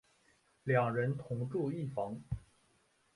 [0.63, 2.19] 两人同住一房。